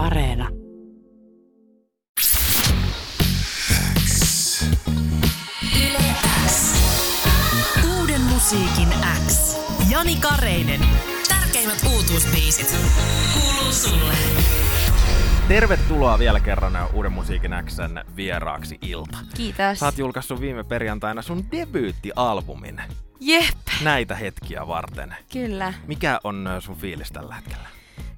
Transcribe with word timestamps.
Areena. 0.00 0.48
Uuden 7.98 8.20
musiikin 8.20 8.88
X. 9.28 9.56
Jani 9.90 10.16
Kareinen. 10.16 10.80
Tärkeimmät 11.28 11.78
uutuusbiisit. 11.92 12.76
Kuuluu 13.32 13.72
sulle. 13.72 14.14
Tervetuloa 15.48 16.18
vielä 16.18 16.40
kerran 16.40 16.72
Uuden 16.92 17.12
musiikin 17.12 17.50
Xn 17.66 18.00
vieraaksi 18.16 18.78
Ilta. 18.82 19.18
Kiitos. 19.36 19.78
Sä 19.78 19.86
oot 19.86 19.98
julkaissut 19.98 20.40
viime 20.40 20.64
perjantaina 20.64 21.22
sun 21.22 21.44
debyyttialbumin 21.50 22.82
Jep, 23.20 23.56
näitä 23.84 24.14
hetkiä 24.14 24.66
varten. 24.66 25.14
kyllä. 25.32 25.74
Mikä 25.86 26.20
on 26.24 26.48
sun 26.58 26.76
fiilis 26.76 27.08
tällä 27.12 27.34
hetkellä? 27.34 27.68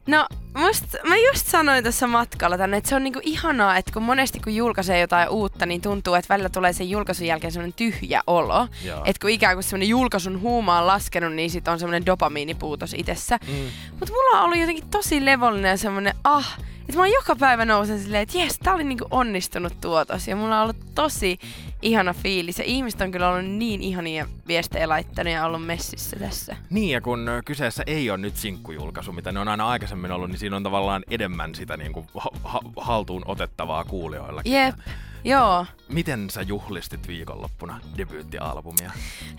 No, 0.07 0.27
must, 0.55 0.85
mä 1.09 1.17
just 1.17 1.47
sanoin 1.47 1.85
tässä 1.85 2.07
matkalla 2.07 2.59
tänne, 2.59 2.77
että 2.77 2.89
se 2.89 2.97
on 2.97 3.05
niinku 3.05 3.21
ihanaa, 3.23 3.77
että 3.77 3.93
kun 3.93 4.03
monesti 4.03 4.41
kun 4.41 4.55
julkaisee 4.55 5.01
jotain 5.01 5.29
uutta, 5.29 5.67
niin 5.67 5.81
tuntuu, 5.81 6.15
että 6.15 6.35
välillä 6.35 6.49
tulee 6.49 6.73
sen 6.73 6.91
julkaisun 6.91 7.27
jälkeen 7.27 7.53
semmoinen 7.53 7.73
tyhjä 7.73 8.23
olo. 8.27 8.69
Että 9.05 9.21
kun 9.21 9.31
ikään 9.31 9.57
kuin 9.57 9.65
semmoinen 9.65 9.89
julkaisun 9.89 10.41
huuma 10.41 10.79
on 10.79 10.87
laskenut, 10.87 11.33
niin 11.33 11.51
sit 11.51 11.69
on 11.69 11.79
semmoinen 11.79 12.07
dopamiinipuutos 12.07 12.95
itsessä. 12.95 13.39
Mm. 13.49 13.55
Mutta 13.91 14.15
mulla 14.15 14.39
on 14.39 14.45
ollut 14.45 14.59
jotenkin 14.59 14.91
tosi 14.91 15.25
levollinen 15.25 15.71
ja 15.71 15.77
semmoinen, 15.77 16.15
ah, 16.25 16.59
että 16.81 16.97
mä 16.97 17.07
joka 17.07 17.37
päivä 17.37 17.65
nousen 17.65 18.01
silleen, 18.01 18.23
että 18.23 18.39
jes, 18.39 18.59
tää 18.59 18.75
oli 18.75 18.85
niinku 18.85 19.07
onnistunut 19.11 19.81
tuotos. 19.81 20.29
Ja 20.29 20.37
mulla 20.37 20.57
on 20.57 20.63
ollut 20.63 20.95
tosi 20.95 21.39
ihana 21.83 22.13
fiilis. 22.13 22.59
Ja 22.59 22.65
ihmiset 22.65 23.01
on 23.01 23.11
kyllä 23.11 23.29
ollut 23.29 23.51
niin 23.51 23.83
ihania 23.83 24.27
viestejä 24.49 24.89
laittanut 24.89 25.33
ja 25.33 25.47
ollut 25.47 25.67
messissä 25.67 26.17
tässä. 26.19 26.57
Niin, 26.71 26.91
ja 26.91 27.01
kun 27.01 27.29
kyseessä 27.45 27.83
ei 27.87 28.11
ole 28.11 28.19
nyt 28.19 28.37
sinkkujulkaisu, 28.37 29.13
mitä 29.13 29.33
ne 29.33 29.41
on 29.41 29.49
aina 29.49 29.69
aikaisemmin 29.69 30.13
ollut, 30.13 30.31
niin 30.31 30.39
siinä 30.39 30.57
on 30.57 30.63
tavallaan 30.63 31.03
enemmän 31.11 31.55
sitä 31.55 31.77
niin 31.77 31.93
kuin 31.93 32.07
ha- 32.19 32.31
ha- 32.45 32.61
haltuun 32.77 33.23
otettavaa 33.27 33.85
kuulijoillakin. 33.85 34.53
Jep, 34.53 34.75
joo. 35.25 35.67
Miten 35.89 36.31
sä 36.31 36.43
juhlistit 36.43 37.09
viikonloppuna 37.09 37.81
debyyttialbumia? 37.97 38.91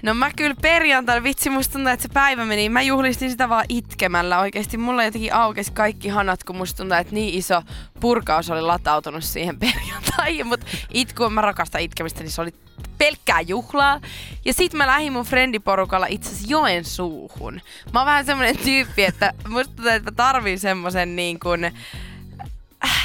No 0.03 0.13
mä 0.13 0.31
kyllä 0.35 0.55
perjantaina, 0.61 1.23
vitsi 1.23 1.49
musta 1.49 1.73
tuntuu, 1.73 1.93
että 1.93 2.03
se 2.03 2.13
päivä 2.13 2.45
meni, 2.45 2.69
mä 2.69 2.81
juhlistin 2.81 3.31
sitä 3.31 3.49
vaan 3.49 3.65
itkemällä. 3.69 4.39
Oikeesti 4.39 4.77
mulla 4.77 5.03
jotenkin 5.03 5.33
aukesi 5.33 5.71
kaikki 5.71 6.09
hanat, 6.09 6.43
kun 6.43 6.55
musta 6.55 6.77
tuntuu, 6.77 6.97
että 6.97 7.13
niin 7.13 7.33
iso 7.33 7.61
purkaus 7.99 8.49
oli 8.49 8.61
latautunut 8.61 9.23
siihen 9.23 9.59
perjantaihin. 9.65 10.47
Mutta 10.47 10.65
itku, 10.93 11.29
mä 11.29 11.41
rakastan 11.41 11.81
itkemistä, 11.81 12.23
niin 12.23 12.31
se 12.31 12.41
oli 12.41 12.53
pelkkää 12.97 13.41
juhlaa. 13.41 14.01
Ja 14.45 14.53
sit 14.53 14.73
mä 14.73 14.87
lähdin 14.87 15.13
mun 15.13 15.25
friendiporukalla 15.25 16.05
itse 16.09 16.29
asiassa 16.29 16.47
joen 16.49 16.85
suuhun. 16.85 17.61
Mä 17.93 17.99
oon 17.99 18.05
vähän 18.05 18.25
semmonen 18.25 18.57
tyyppi, 18.57 19.03
että 19.03 19.33
musta 19.47 19.73
tuntuu, 19.75 19.91
että 19.91 20.11
mä 20.11 20.15
tarvin 20.15 20.59
semmosen 20.59 21.15
niin 21.15 21.39
kuin 21.39 21.71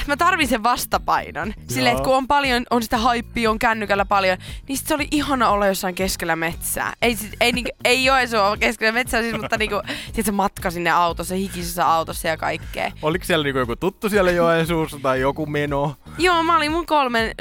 mä 0.08 0.16
tarvin 0.16 0.48
sen 0.48 0.62
vastapainon. 0.62 1.54
Silleen, 1.68 1.96
että 1.96 2.04
kun 2.04 2.16
on 2.16 2.28
paljon, 2.28 2.66
on 2.70 2.82
sitä 2.82 2.98
haippia, 2.98 3.50
on 3.50 3.58
kännykällä 3.58 4.04
paljon, 4.04 4.38
niin 4.68 4.78
sit 4.78 4.86
se 4.86 4.94
oli 4.94 5.08
ihana 5.10 5.48
olla 5.48 5.66
jossain 5.66 5.94
keskellä 5.94 6.36
metsää. 6.36 6.92
Ei, 7.02 7.16
sit, 7.16 7.32
ei, 7.40 7.52
niinku, 7.52 7.70
ei 7.84 8.04
Joensuu 8.04 8.40
ole 8.40 8.56
keskellä 8.56 8.92
metsää, 8.92 9.22
siis, 9.22 9.36
mutta 9.40 9.56
niinku, 9.56 9.82
sit 10.12 10.26
se 10.26 10.32
matka 10.32 10.70
sinne 10.70 10.90
autossa, 10.90 11.34
hikisessä 11.34 11.86
autossa 11.86 12.28
ja 12.28 12.36
kaikkea. 12.36 12.92
Oliko 13.02 13.24
siellä 13.24 13.44
niinku 13.44 13.58
joku 13.58 13.76
tuttu 13.76 14.08
siellä 14.08 14.30
Joensuussa 14.30 14.98
tai 15.02 15.20
joku 15.20 15.46
meno? 15.46 15.96
Joo, 16.18 16.42
mä 16.42 16.56
olin 16.56 16.72
mun 16.72 16.86
kolmen 16.86 17.34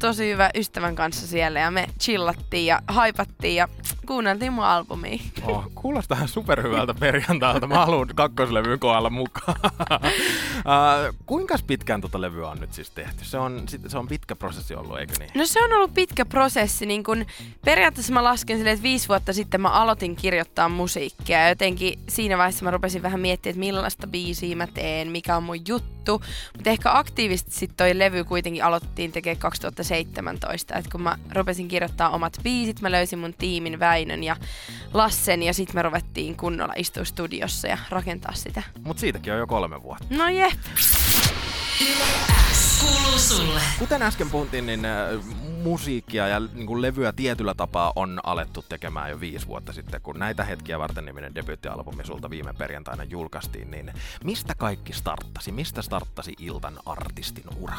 tosi 0.00 0.30
hyvä 0.30 0.50
ystävän 0.54 0.94
kanssa 0.94 1.26
siellä 1.26 1.60
ja 1.60 1.70
me 1.70 1.86
chillattiin 2.00 2.66
ja 2.66 2.80
haipattiin 2.88 3.56
ja 3.56 3.68
kuunneltiin 4.06 4.52
mun 4.52 4.64
albumia. 4.64 5.18
Oh, 5.42 5.64
kuulostaa 5.74 6.16
ihan 6.16 6.28
superhyvältä 6.28 6.94
perjantailta. 6.94 7.66
Mä 7.66 7.86
haluan 7.86 8.08
kakkoslevyn 8.14 8.78
kohdalla 8.78 9.10
mukaan. 9.10 9.56
uh, 9.94 11.16
kuinka 11.26 11.56
pitkään 11.66 12.00
tota 12.00 12.20
levyä 12.20 12.48
on 12.48 12.60
nyt 12.60 12.72
siis 12.72 12.90
tehty? 12.90 13.24
Se 13.24 13.38
on, 13.38 13.62
se 13.88 13.98
on 13.98 14.08
pitkä 14.08 14.36
prosessi 14.36 14.74
ollut, 14.74 14.98
eikö 14.98 15.12
niin? 15.18 15.30
No 15.34 15.46
se 15.46 15.64
on 15.64 15.72
ollut 15.72 15.94
pitkä 15.94 16.24
prosessi. 16.24 16.86
Niin 16.86 17.04
kun, 17.04 17.26
periaatteessa 17.64 18.12
mä 18.12 18.24
lasken 18.24 18.56
silleen, 18.56 18.74
että 18.74 18.82
viisi 18.82 19.08
vuotta 19.08 19.32
sitten 19.32 19.60
mä 19.60 19.68
aloitin 19.68 20.16
kirjoittaa 20.16 20.68
musiikkia. 20.68 21.48
Jotenkin 21.48 21.98
siinä 22.08 22.38
vaiheessa 22.38 22.64
mä 22.64 22.70
rupesin 22.70 23.02
vähän 23.02 23.20
miettimään, 23.20 23.52
että 23.52 23.60
millaista 23.66 24.06
biisiä 24.06 24.56
mä 24.56 24.66
teen, 24.66 25.08
mikä 25.08 25.36
on 25.36 25.42
mun 25.42 25.68
juttu. 25.68 25.92
Mutta 26.10 26.70
ehkä 26.70 26.90
aktiivisesti 26.92 27.50
sitten 27.50 27.76
toi 27.76 27.98
levy 27.98 28.24
kuitenkin 28.24 28.64
aloitettiin 28.64 29.12
tekemään 29.12 29.38
2017. 29.38 30.74
Että 30.74 30.90
kun 30.90 31.02
mä 31.02 31.18
rupesin 31.34 31.68
kirjoittaa 31.68 32.10
omat 32.10 32.32
biisit, 32.42 32.80
mä 32.80 32.90
löysin 32.90 33.18
mun 33.18 33.34
tiimin 33.34 33.80
Väinön 33.80 34.24
ja 34.24 34.36
Lassen. 34.94 35.42
Ja 35.42 35.54
sitten 35.54 35.76
me 35.76 35.82
ruvettiin 35.82 36.36
kunnolla 36.36 36.74
istua 36.76 37.04
studiossa 37.04 37.68
ja 37.68 37.78
rakentaa 37.90 38.34
sitä. 38.34 38.62
Mut 38.84 38.98
siitäkin 38.98 39.32
on 39.32 39.38
jo 39.38 39.46
kolme 39.46 39.82
vuotta. 39.82 40.06
No 40.10 40.28
jep. 40.28 40.58
Kuuluu 42.80 43.18
sulle. 43.18 43.60
Kuten 43.78 44.02
äsken 44.02 44.30
puhuttiin, 44.30 44.66
niin 44.66 44.84
äh, 44.84 44.92
musiikkia 45.62 46.28
ja 46.28 46.40
niin 46.40 46.66
kuin 46.66 46.82
levyä 46.82 47.12
tietyllä 47.12 47.54
tapaa 47.54 47.92
on 47.96 48.20
alettu 48.24 48.64
tekemään 48.68 49.10
jo 49.10 49.20
viisi 49.20 49.46
vuotta 49.46 49.72
sitten, 49.72 50.00
kun 50.00 50.18
näitä 50.18 50.44
hetkiä 50.44 50.78
varten 50.78 51.04
niminen 51.04 51.34
debyyttialbumi 51.34 52.04
sulta 52.04 52.30
viime 52.30 52.52
perjantaina 52.52 53.04
julkaistiin, 53.04 53.70
niin 53.70 53.92
mistä 54.24 54.54
kaikki 54.54 54.92
starttasi? 54.92 55.52
Mistä 55.52 55.82
starttasi 55.82 56.34
Iltan 56.38 56.78
artistin 56.86 57.44
ura? 57.56 57.76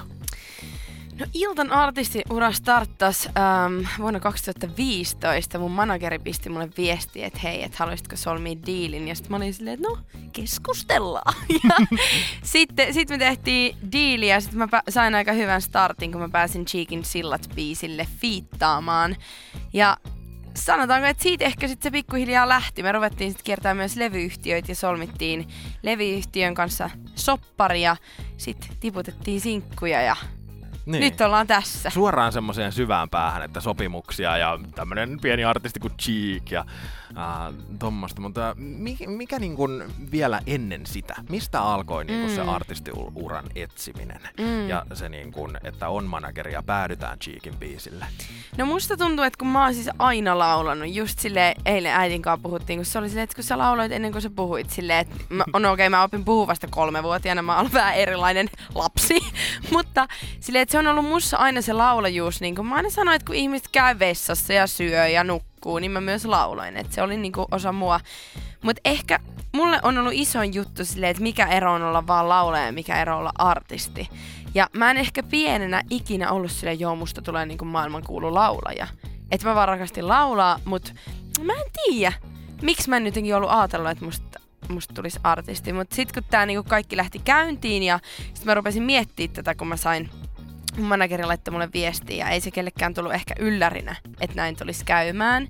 No 1.20 1.26
Iltan 1.34 1.72
artistiura 1.72 2.52
starttas 2.52 3.26
ähm, 3.26 3.88
vuonna 4.00 4.20
2015. 4.20 5.60
Mun 5.60 5.72
manageri 5.72 6.20
pisti 6.20 6.50
mulle 6.50 6.70
viesti, 6.78 7.24
että 7.24 7.40
hei, 7.40 7.64
että 7.64 7.78
haluaisitko 7.80 8.16
solmia 8.16 8.56
diilin. 8.66 9.08
Ja 9.08 9.16
sitten 9.16 9.32
mä 9.32 9.38
olin 9.38 9.54
silleen, 9.54 9.74
että 9.74 9.88
no, 9.88 9.98
keskustellaan. 10.34 11.34
ja 11.64 11.98
sitten 12.44 12.94
sit 12.94 13.10
me 13.10 13.18
tehtiin 13.18 13.78
diili 13.92 14.28
ja 14.28 14.42
sitten 14.42 14.60
mä 14.60 14.82
sain 14.90 15.16
aika 15.16 15.32
hyvän 15.32 15.62
startin, 15.62 16.12
kun 16.12 16.22
mä 16.22 16.30
pääsin 16.30 16.66
Cheekin 16.66 17.06
sillat 17.06 17.50
biisille 17.56 18.08
fiittaamaan. 18.20 19.16
Ja 19.74 19.98
sanotaanko, 20.56 21.08
että 21.08 21.24
siitä 21.24 21.46
ehkä 21.46 21.68
sitten 21.68 21.84
se 21.84 21.92
pikkuhiljaa 21.92 22.50
lähti. 22.50 22.84
Me 22.84 22.92
ruvettiin 22.92 23.32
sitten 23.32 23.46
kiertämään 23.46 23.78
myös 23.78 23.96
levyyhtiöitä 23.96 24.72
ja 24.72 24.76
solmittiin 24.76 25.48
levyyhtiön 25.84 26.56
kanssa 26.56 26.90
sopparia. 27.16 27.98
Sitten 28.38 28.70
tiputettiin 28.80 29.42
sinkkuja 29.42 30.02
ja 30.02 30.16
Niin. 30.86 31.02
nyt 31.02 31.22
ollaan 31.22 31.48
tässä. 31.48 31.90
Suoraan 31.90 32.32
semmoiseen 32.32 32.72
syvään 32.72 33.10
päähän, 33.10 33.44
että 33.44 33.60
sopimuksia 33.60 34.38
ja 34.38 34.60
tämmönen 34.76 35.20
pieni 35.22 35.44
artisti 35.46 35.80
kuin 35.80 35.94
Cheek 36.02 36.52
ja 36.52 36.66
äh, 37.18 37.54
tommosta, 37.80 38.22
mutta 38.22 38.56
mikä, 38.58 39.08
mikä 39.08 39.40
niin 39.40 39.56
kun 39.56 39.84
vielä 40.12 40.40
ennen 40.48 40.86
sitä, 40.86 41.16
mistä 41.30 41.62
alkoi 41.62 42.06
niin 42.06 42.30
se 42.30 42.44
Mm. 42.44 42.50
artistiuran 42.50 43.46
etsiminen 43.56 44.22
Mm. 44.40 44.70
ja 44.70 44.86
se 44.94 45.10
niin 45.10 45.32
kun, 45.32 45.58
että 45.64 45.90
on 45.90 46.06
manageri 46.06 46.54
ja 46.54 46.64
päädytään 46.64 47.20
Cheekin 47.20 47.56
biisille? 47.58 48.06
No 48.58 48.66
musta 48.66 48.98
tuntuu, 48.98 49.26
että 49.26 49.38
kun 49.38 49.48
mä 49.48 49.64
oon 49.64 49.74
siis 49.74 49.90
aina 50.00 50.40
laulanut, 50.40 50.94
just 50.96 51.20
sille 51.20 51.56
eilen 51.66 51.94
äitin 51.94 52.22
kanssa 52.22 52.44
puhuttiin, 52.44 52.80
kun 52.80 52.86
se 52.86 53.00
oli 53.00 53.10
silleen, 53.10 53.24
että 53.24 53.36
kun 53.36 53.44
sä 53.44 53.58
lauloit 53.58 53.92
ennen 53.92 54.12
kuin 54.12 54.22
sä 54.22 54.30
puhuit 54.30 54.70
silleen, 54.70 55.00
että 55.00 55.16
mä, 55.30 55.44
on 55.54 55.66
okei, 55.66 55.74
okay, 55.74 55.90
mä 55.90 56.04
opin 56.04 56.26
puhua 56.26 56.48
vasta 56.48 56.68
kolmevuotiaana, 56.70 57.42
mä 57.42 57.58
oon 57.58 57.74
vähän 57.74 57.96
erilainen 57.96 58.50
lapsi, 58.76 59.20
mutta 59.74 60.08
silleen, 60.40 60.64
että 60.64 60.73
se 60.74 60.80
on 60.80 60.88
ollut 60.88 61.06
mussa 61.06 61.38
aina 61.38 61.62
se 61.62 61.74
laulajuus, 61.74 62.42
niin 62.42 62.56
kuin 62.56 62.68
mä 62.68 62.76
aina 62.76 62.90
sanoin, 62.90 63.16
että 63.16 63.26
kun 63.26 63.36
ihmiset 63.36 63.68
käy 63.72 64.00
vessassa 64.00 64.54
ja 64.54 64.68
syö 64.68 65.08
ja 65.08 65.24
nukkuu, 65.24 65.80
niin 65.80 65.92
mä 65.92 66.02
myös 66.02 66.26
lauloin, 66.26 66.78
että 66.78 66.94
se 66.94 67.02
oli 67.02 67.18
niin 67.18 67.32
kuin 67.32 67.46
osa 67.52 67.72
mua. 67.72 68.00
Mutta 68.64 68.82
ehkä 68.86 69.20
mulle 69.52 69.80
on 69.84 69.98
ollut 69.98 70.14
isoin 70.16 70.54
juttu 70.54 70.86
silleen, 70.86 71.10
että 71.12 71.24
mikä 71.24 71.48
ero 71.48 71.74
on 71.74 71.82
olla 71.82 72.08
vaan 72.08 72.30
laulaja 72.30 72.66
ja 72.66 72.72
mikä 72.72 73.02
ero 73.02 73.18
olla 73.18 73.32
artisti. 73.36 74.10
Ja 74.54 74.68
mä 74.74 74.92
en 74.92 74.98
ehkä 74.98 75.24
pienenä 75.24 75.84
ikinä 75.90 76.32
ollut 76.32 76.52
silleen, 76.52 76.80
joo, 76.80 76.96
musta 76.96 77.22
tulee 77.22 77.46
niinku 77.46 77.66
maailmankuulu 77.66 78.34
laulaja. 78.34 78.88
Että 79.32 79.48
mä 79.48 79.56
vaan 79.56 79.68
rakastin 79.68 80.08
laulaa, 80.08 80.60
mut 80.66 80.94
mä 81.44 81.54
en 81.54 81.72
tiedä, 81.84 82.14
miksi 82.62 82.90
mä 82.90 82.98
en 82.98 83.06
jotenkin 83.06 83.36
ollut 83.36 83.50
ajatellut, 83.52 83.92
että 83.92 84.06
musta, 84.06 84.40
musta 84.70 84.94
tulisi 84.94 85.20
artisti. 85.24 85.74
Mut 85.74 85.92
sit 85.92 86.12
kun 86.12 86.24
tää 86.30 86.46
niinku 86.46 86.70
kaikki 86.70 86.98
lähti 86.98 87.20
käyntiin 87.20 87.84
ja 87.84 88.00
sit 88.34 88.46
mä 88.46 88.54
rupesin 88.54 88.84
miettimään 88.84 89.34
tätä, 89.34 89.56
kun 89.56 89.68
mä 89.68 89.78
sain 89.78 90.10
mun 90.78 90.88
manageri 90.88 91.24
laittoi 91.24 91.52
mulle 91.52 91.70
viestiä 91.74 92.26
ja 92.26 92.30
ei 92.30 92.42
se 92.42 92.52
kellekään 92.52 92.94
tullut 92.94 93.14
ehkä 93.14 93.34
yllärinä, 93.40 93.96
että 94.22 94.36
näin 94.36 94.56
tulisi 94.56 94.86
käymään. 94.86 95.48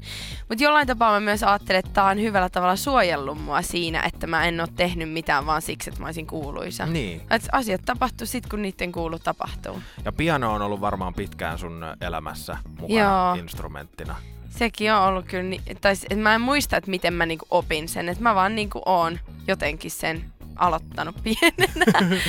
Mutta 0.50 0.64
jollain 0.64 0.88
tapaa 0.88 1.12
mä 1.12 1.20
myös 1.20 1.44
ajattelen, 1.44 1.80
että 1.80 1.92
tää 1.94 2.06
on 2.06 2.22
hyvällä 2.22 2.50
tavalla 2.50 2.76
suojellut 2.76 3.42
mua 3.42 3.62
siinä, 3.62 4.02
että 4.02 4.28
mä 4.28 4.46
en 4.46 4.60
oo 4.60 4.68
tehnyt 4.68 5.12
mitään 5.12 5.46
vaan 5.46 5.62
siksi, 5.62 5.90
että 5.90 6.02
mä 6.02 6.08
olisin 6.08 6.28
kuuluisa. 6.28 6.86
Niin. 6.86 7.22
Et 7.30 7.48
asiat 7.52 7.82
tapahtuu 7.86 8.28
sit, 8.28 8.48
kun 8.48 8.62
niiden 8.62 8.92
kuuluu 8.92 9.20
tapahtuu. 9.20 9.82
Ja 10.06 10.12
piano 10.12 10.54
on 10.54 10.62
ollut 10.62 10.82
varmaan 10.82 11.14
pitkään 11.14 11.60
sun 11.60 11.86
elämässä 12.02 12.58
mukana 12.80 13.00
Joo. 13.00 13.34
instrumenttina. 13.34 14.16
Sekin 14.50 14.94
on 14.94 15.02
ollut 15.02 15.26
kyllä, 15.26 15.56
tai 15.82 15.96
mä 16.16 16.36
en 16.36 16.42
muista, 16.42 16.78
että 16.78 16.90
miten 16.90 17.14
mä 17.14 17.26
niinku 17.26 17.46
opin 17.52 17.90
sen, 17.90 18.10
että 18.10 18.24
mä 18.24 18.36
vaan 18.36 18.56
niinku 18.56 18.82
oon 18.86 19.20
jotenkin 19.48 19.92
sen 19.92 20.33
aloittanut 20.56 21.16
pienenä. 21.24 22.18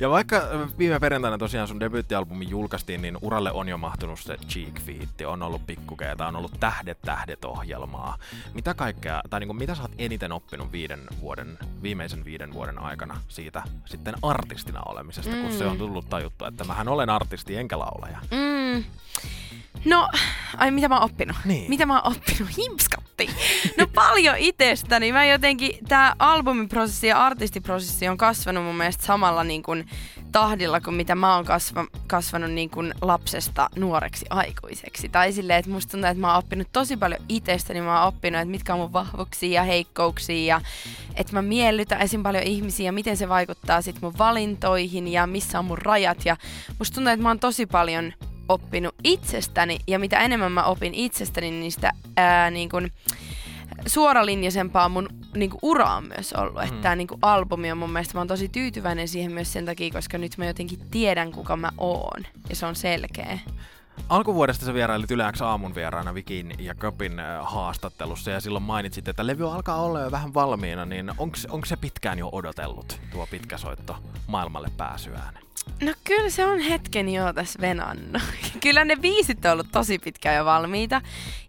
Ja 0.00 0.10
vaikka 0.10 0.42
viime 0.78 1.00
perjantaina 1.00 1.38
tosiaan 1.38 1.68
sun 1.68 1.80
debyyttialbumi 1.80 2.46
julkaistiin, 2.48 3.02
niin 3.02 3.18
uralle 3.22 3.52
on 3.52 3.68
jo 3.68 3.78
mahtunut 3.78 4.20
se 4.20 4.36
Cheek 4.48 4.80
Feet, 4.80 5.20
on 5.26 5.42
ollut 5.42 5.66
pikkukeeta, 5.66 6.26
on 6.26 6.36
ollut 6.36 6.60
Tähdet 6.60 6.98
tähdet 7.02 7.44
ohjelmaa. 7.44 8.18
Mitä 8.54 8.74
kaikkea, 8.74 9.22
tai 9.30 9.40
niin 9.40 9.48
kuin, 9.48 9.56
mitä 9.56 9.74
sä 9.74 9.82
oot 9.82 9.92
eniten 9.98 10.32
oppinut 10.32 10.72
viiden 10.72 11.00
vuoden, 11.20 11.58
viimeisen 11.82 12.24
viiden 12.24 12.54
vuoden 12.54 12.78
aikana 12.78 13.20
siitä 13.28 13.62
sitten 13.84 14.14
artistina 14.22 14.82
olemisesta, 14.86 15.34
mm. 15.34 15.42
kun 15.42 15.52
se 15.52 15.66
on 15.66 15.78
tullut 15.78 16.08
tajuttu, 16.08 16.44
että 16.44 16.64
mähän 16.64 16.88
olen 16.88 17.10
artisti 17.10 17.56
enkä 17.56 17.78
laulaja. 17.78 18.18
Mm. 18.30 18.84
No, 19.84 20.08
ai 20.56 20.70
mitä 20.70 20.88
mä 20.88 20.94
oon 20.94 21.04
oppinut? 21.04 21.36
Niin. 21.44 21.70
Mitä 21.70 21.86
mä 21.86 22.00
oon 22.00 22.12
oppinut? 22.12 22.56
Himpskatti. 23.22 23.74
No 23.78 23.86
paljon 23.94 24.36
itsestäni. 24.38 25.12
Mä 25.12 25.24
jotenkin, 25.24 25.78
tää 25.88 26.14
albumiprosessi 26.18 27.06
ja 27.06 27.18
artistiprosessi 27.26 28.08
on 28.08 28.16
kasvanut 28.16 28.64
mun 28.64 28.76
mielestä 28.76 29.06
samalla 29.06 29.44
niin 29.44 29.62
kuin 29.62 29.86
tahdilla 30.32 30.80
kuin 30.80 30.94
mitä 30.94 31.14
mä 31.14 31.36
oon 31.36 31.44
kasva, 31.44 31.86
kasvanut 32.06 32.50
niin 32.50 32.70
kuin 32.70 32.94
lapsesta 33.00 33.70
nuoreksi 33.76 34.26
aikuiseksi. 34.30 35.08
Tai 35.08 35.32
silleen, 35.32 35.58
että 35.58 35.70
musta 35.70 35.90
tuntuu, 35.90 36.10
että 36.10 36.20
mä 36.20 36.28
oon 36.28 36.38
oppinut 36.38 36.68
tosi 36.72 36.96
paljon 36.96 37.20
itsestäni. 37.28 37.80
Mä 37.80 37.98
oon 37.98 38.08
oppinut, 38.08 38.40
että 38.40 38.50
mitkä 38.50 38.74
on 38.74 38.80
mun 38.80 38.92
vahvuuksia 38.92 39.50
ja 39.50 39.62
heikkouksia 39.62 40.46
ja 40.46 40.60
että 41.14 41.32
mä 41.32 41.42
miellytän 41.42 42.00
esim. 42.00 42.22
paljon 42.22 42.44
ihmisiä 42.44 42.86
ja 42.86 42.92
miten 42.92 43.16
se 43.16 43.28
vaikuttaa 43.28 43.82
sit 43.82 43.96
mun 44.00 44.18
valintoihin 44.18 45.08
ja 45.08 45.26
missä 45.26 45.58
on 45.58 45.64
mun 45.64 45.78
rajat. 45.78 46.18
Ja 46.24 46.36
musta 46.78 46.94
tuntuu, 46.94 47.12
että 47.12 47.22
mä 47.22 47.28
oon 47.28 47.38
tosi 47.38 47.66
paljon 47.66 48.12
oppinut 48.48 48.94
itsestäni 49.04 49.78
ja 49.86 49.98
mitä 49.98 50.18
enemmän 50.18 50.52
mä 50.52 50.64
opin 50.64 50.94
itsestäni, 50.94 51.50
niin 51.50 51.72
sitä 51.72 51.92
ää, 52.16 52.50
niin 52.50 52.68
kun, 52.68 52.90
suoralinjaisempaa 53.86 54.88
mun 54.88 55.08
niin 55.34 55.50
kuin, 55.50 55.60
ura 55.62 55.94
on 55.94 56.08
myös 56.08 56.32
ollut. 56.32 56.54
Mm. 56.54 56.62
Että 56.62 56.80
tämä 56.82 56.96
niin 56.96 57.08
kuin, 57.08 57.18
albumi 57.22 57.72
on 57.72 57.78
mun 57.78 57.90
mielestä, 57.90 58.14
mä 58.14 58.20
oon 58.20 58.28
tosi 58.28 58.48
tyytyväinen 58.48 59.08
siihen 59.08 59.32
myös 59.32 59.52
sen 59.52 59.66
takia, 59.66 59.90
koska 59.90 60.18
nyt 60.18 60.38
mä 60.38 60.46
jotenkin 60.46 60.78
tiedän, 60.90 61.32
kuka 61.32 61.56
mä 61.56 61.70
oon. 61.78 62.26
Ja 62.48 62.56
se 62.56 62.66
on 62.66 62.76
selkeä. 62.76 63.38
Alkuvuodesta 64.08 64.66
sä 64.66 64.74
vierailit 64.74 65.10
Yle 65.10 65.24
aamun 65.40 65.74
vieraana 65.74 66.14
Vikin 66.14 66.54
ja 66.58 66.74
Köpin 66.74 67.12
haastattelussa 67.42 68.30
ja 68.30 68.40
silloin 68.40 68.64
mainitsit, 68.64 69.08
että 69.08 69.26
levy 69.26 69.52
alkaa 69.52 69.82
olla 69.82 70.00
jo 70.00 70.10
vähän 70.10 70.34
valmiina, 70.34 70.84
niin 70.84 71.10
onko 71.18 71.66
se 71.66 71.76
pitkään 71.76 72.18
jo 72.18 72.28
odotellut 72.32 73.00
tuo 73.12 73.26
pitkä 73.30 73.58
soitto 73.58 73.96
maailmalle 74.26 74.68
pääsyään? 74.76 75.45
No 75.82 75.92
kyllä 76.04 76.30
se 76.30 76.46
on 76.46 76.58
hetken 76.60 77.08
jo 77.08 77.32
tässä 77.32 77.60
venannut. 77.60 78.22
kyllä 78.62 78.84
ne 78.84 78.96
biisit 78.96 79.44
on 79.44 79.52
ollut 79.52 79.72
tosi 79.72 79.98
pitkään 79.98 80.36
jo 80.36 80.44
valmiita. 80.44 81.02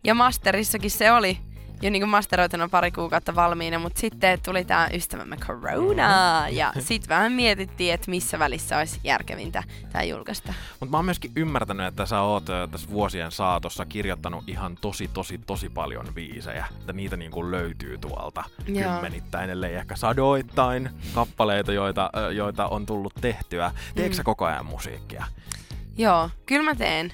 Ja 0.04 0.14
masterissakin 0.14 0.92
se 0.92 1.12
oli 1.12 1.38
jo 1.82 1.90
niin 1.90 2.10
masteroituna 2.10 2.70
pari 2.70 2.92
kuukautta 2.92 3.36
valmiina, 3.36 3.80
mutta 3.80 4.00
sitten 4.00 4.40
tuli 4.46 4.66
tämä 4.66 4.88
ystävämme 4.94 5.38
Corona, 5.38 6.50
ja 6.50 6.74
sitten 6.80 7.10
vähän 7.10 7.32
mietittiin, 7.32 7.94
että 7.94 8.12
missä 8.12 8.40
välissä 8.40 8.78
olisi 8.78 9.00
järkevintä 9.04 9.64
tämä 9.92 10.04
julkaista. 10.04 10.54
Mutta 10.80 10.92
mä 10.92 10.98
oon 10.98 11.06
myöskin 11.06 11.32
ymmärtänyt, 11.36 11.88
että 11.88 12.06
sä 12.06 12.22
oot 12.22 12.46
tässä 12.72 12.90
vuosien 12.90 13.32
saatossa 13.32 13.86
kirjoittanut 13.86 14.50
ihan 14.50 14.78
tosi, 14.82 15.08
tosi, 15.08 15.38
tosi 15.38 15.70
paljon 15.70 16.06
biisejä, 16.14 16.66
että 16.80 16.94
niitä 16.94 17.18
niin 17.18 17.32
kuin 17.32 17.52
löytyy 17.52 17.98
tuolta 17.98 18.44
Joo. 18.68 18.94
kymmenittäin, 18.94 19.50
ellei 19.50 19.76
ehkä 19.76 19.96
sadoittain 19.96 20.90
kappaleita, 21.14 21.74
joita, 21.74 22.10
joita 22.36 22.68
on 22.68 22.86
tullut 22.86 23.14
tehtyä. 23.22 23.72
Teekö 23.96 24.14
mm. 24.14 24.18
sä 24.18 24.24
koko 24.24 24.46
ajan 24.46 24.66
musiikkia? 24.66 25.26
Joo, 25.98 26.30
kyllä 26.46 26.64
mä 26.64 26.76
teen 26.76 27.14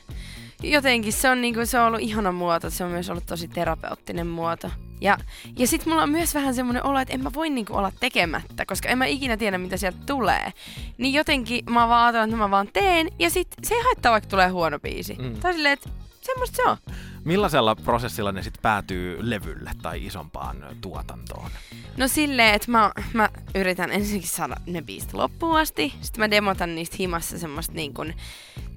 jotenkin 0.63 1.13
se 1.13 1.29
on, 1.29 1.41
niinku, 1.41 1.65
se 1.65 1.79
on 1.79 1.87
ollut 1.87 2.01
ihana 2.01 2.31
muoto, 2.31 2.69
se 2.69 2.83
on 2.83 2.91
myös 2.91 3.09
ollut 3.09 3.25
tosi 3.25 3.47
terapeuttinen 3.47 4.27
muoto. 4.27 4.71
Ja, 5.01 5.17
ja 5.57 5.67
sitten 5.67 5.89
mulla 5.89 6.03
on 6.03 6.09
myös 6.09 6.35
vähän 6.35 6.55
semmoinen 6.55 6.85
olo, 6.85 6.99
että 6.99 7.13
en 7.13 7.23
mä 7.23 7.33
voi 7.33 7.49
niinku 7.49 7.75
olla 7.75 7.91
tekemättä, 7.99 8.65
koska 8.65 8.89
en 8.89 8.97
mä 8.97 9.05
ikinä 9.05 9.37
tiedä, 9.37 9.57
mitä 9.57 9.77
sieltä 9.77 9.97
tulee. 10.05 10.53
Niin 10.97 11.13
jotenkin 11.13 11.63
mä 11.69 11.87
vaan 11.87 12.03
ajattelen, 12.03 12.29
että 12.29 12.37
mä 12.37 12.51
vaan 12.51 12.69
teen, 12.73 13.07
ja 13.19 13.29
sitten 13.29 13.65
se 13.65 13.75
ei 13.75 13.83
haittaa, 13.83 14.11
vaikka 14.11 14.29
tulee 14.29 14.47
huono 14.47 14.79
biisi. 14.79 15.15
Mm. 15.19 15.35
Tai 15.35 15.53
silleen, 15.53 15.73
että 15.73 15.89
semmoista 16.21 16.55
se 16.55 16.63
on. 16.63 16.77
Millaisella 17.25 17.75
prosessilla 17.75 18.31
ne 18.31 18.41
sitten 18.43 18.61
päätyy 18.61 19.29
levylle 19.29 19.71
tai 19.81 20.05
isompaan 20.05 20.65
tuotantoon? 20.81 21.51
No 21.97 22.07
silleen, 22.07 22.53
että 22.53 22.71
mä, 22.71 22.91
mä 23.13 23.29
yritän 23.55 23.91
ensinnäkin 23.91 24.29
saada 24.29 24.55
ne 24.65 24.81
biisit 24.81 25.13
loppuun 25.13 25.57
asti. 25.57 25.93
Sitten 26.01 26.19
mä 26.19 26.31
demotan 26.31 26.75
niistä 26.75 26.95
himassa 26.99 27.39
semmoista 27.39 27.73
niin 27.73 27.93
kuin 27.93 28.15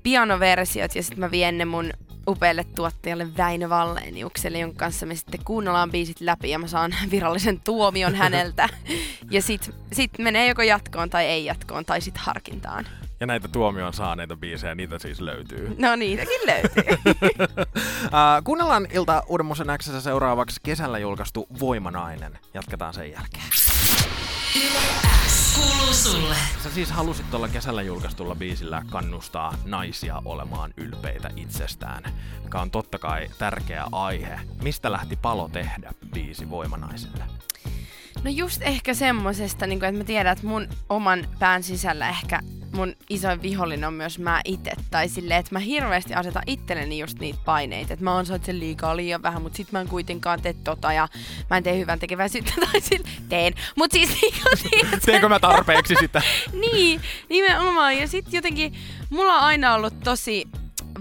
pianoversiot 0.07 0.95
ja 0.95 1.03
sitten 1.03 1.21
mä 1.21 1.31
vien 1.31 1.59
ne 1.59 1.65
mun 1.65 1.91
upealle 2.29 2.65
tuottajalle 2.77 3.37
Väinö 3.37 3.69
Valleeniukselle, 3.69 4.59
jonka 4.59 4.79
kanssa 4.79 5.07
me 5.07 5.15
sitten 5.15 5.41
kuunnellaan 5.45 5.91
biisit 5.91 6.21
läpi 6.21 6.51
ja 6.51 6.59
mä 6.59 6.67
saan 6.67 6.95
virallisen 7.11 7.61
tuomion 7.61 8.15
häneltä. 8.15 8.69
ja 9.31 9.43
sit, 9.43 9.75
sit 9.93 10.11
menee 10.19 10.49
joko 10.49 10.63
jatkoon 10.63 11.11
tai 11.11 11.25
ei 11.25 11.45
jatkoon 11.45 11.85
tai 11.85 12.01
sit 12.01 12.19
harkintaan. 12.19 12.87
Ja 13.21 13.27
näitä 13.27 13.49
tuomion 13.49 13.93
saaneita 13.93 14.37
biisejä, 14.37 14.75
niitä 14.75 14.99
siis 14.99 15.21
löytyy. 15.21 15.75
No 15.79 15.97
niitäkin 15.97 16.41
löytyy. 16.47 16.85
uh, 18.07 18.45
kuunnellaan 18.45 18.87
Ilta 18.93 19.23
Uuden 19.29 19.47
Musen 19.47 19.67
seuraavaksi 20.01 20.61
kesällä 20.63 20.99
julkaistu 20.99 21.47
Voimanainen. 21.61 22.39
Jatketaan 22.55 22.95
sen 22.95 23.13
jälkeen. 23.13 23.47
Kuuluu 25.57 25.95
sulle. 25.95 26.37
Sä 26.63 26.71
siis 26.71 26.91
halusit 26.91 27.31
tuolla 27.31 27.49
kesällä 27.49 27.83
julkaistulla 27.83 28.35
biisillä 28.35 28.83
kannustaa 28.91 29.55
naisia 29.65 30.23
olemaan 30.25 30.75
ylpeitä 30.77 31.31
itsestään, 31.37 32.03
mikä 32.45 32.61
on 32.61 32.71
totta 32.71 32.99
kai 32.99 33.31
tärkeä 33.39 33.85
aihe. 33.93 34.41
Mistä 34.63 34.93
lähti 34.93 35.17
palo 35.17 35.49
tehdä 35.49 35.93
biisi 36.15 36.51
Voimanaiselle? 36.51 37.25
No 38.25 38.31
just 38.31 38.63
ehkä 38.63 38.95
semmosesta, 38.95 39.67
niin 39.67 39.85
että 39.85 39.99
mä 39.99 40.05
tiedän, 40.05 40.33
että 40.33 40.47
mun 40.47 40.69
oman 40.89 41.29
pään 41.39 41.63
sisällä 41.63 42.09
ehkä 42.09 42.41
mun 42.73 42.95
isoin 43.09 43.43
vihollinen 43.43 43.89
on 43.89 43.95
myös 43.95 44.19
mä 44.19 44.41
itse. 44.45 44.73
Tai 44.91 45.09
silleen, 45.09 45.41
että 45.41 45.55
mä 45.55 45.59
hirveästi 45.59 46.15
asetan 46.15 46.43
itselleni 46.47 46.99
just 46.99 47.19
niitä 47.19 47.39
paineita. 47.45 47.93
Että 47.93 48.05
mä 48.05 48.15
oon 48.15 48.27
sen 48.27 48.61
liikaa 48.61 48.97
liian 48.97 49.23
vähän, 49.23 49.43
mutta 49.43 49.57
sit 49.57 49.73
mä 49.73 49.81
en 49.81 49.89
kuitenkaan 49.89 50.43
tee 50.43 50.55
tota 50.65 50.93
ja 50.93 51.09
mä 51.51 51.57
en 51.57 51.63
tee 51.63 51.79
hyvän 51.79 51.99
tekeväisyyttä 51.99 52.53
tai 52.73 52.81
sille, 52.81 53.09
teen. 53.29 53.55
Mut 53.77 53.93
siis 53.93 54.11
niin, 54.73 54.87
Teenkö 55.07 55.29
mä 55.29 55.41
tarpeeksi 55.41 55.95
sitä? 56.01 56.23
niin, 56.73 57.01
nimenomaan. 57.29 57.99
Ja 57.99 58.09
sit 58.09 58.33
jotenkin 58.33 58.75
mulla 59.11 59.35
on 59.35 59.41
aina 59.41 59.75
ollut 59.75 60.01
tosi 60.05 60.49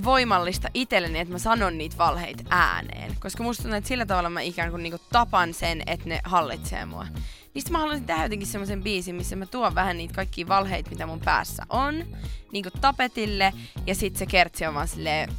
voimallista 0.04 0.70
itselleni, 0.74 1.20
että 1.20 1.34
mä 1.34 1.40
sanon 1.40 1.78
niitä 1.78 1.98
valheita 1.98 2.44
ääneen. 2.50 3.16
Koska 3.20 3.44
musta 3.44 3.64
tuntuu, 3.64 3.78
että 3.78 3.88
sillä 3.88 4.06
tavalla 4.06 4.30
mä 4.30 4.42
ikään 4.42 4.72
kuin 4.72 4.84
niinku 4.84 5.00
tapan 5.12 5.54
sen, 5.54 5.84
että 5.88 6.10
ne 6.10 6.20
hallitsee 6.24 6.86
mua. 6.86 7.08
Niin 7.56 7.62
sit 7.62 7.72
mä 7.72 7.80
haluaisin 7.80 8.06
tehdä 8.06 8.24
jotenkin 8.24 8.48
semmoisen 8.48 8.84
biisin, 8.84 9.16
missä 9.16 9.36
mä 9.36 9.46
tuon 9.46 9.76
vähän 9.76 9.98
niitä 9.98 10.14
kaikkia 10.14 10.48
valheita, 10.48 10.90
mitä 10.90 11.06
mun 11.06 11.20
päässä 11.20 11.64
on, 11.70 12.06
niinku 12.52 12.70
tapetille, 12.82 13.54
ja 13.88 13.96
sit 13.96 14.16
se 14.16 14.26
kertsi 14.26 14.66
on 14.66 14.74
vaan 14.74 14.88
silleen, 14.88 15.30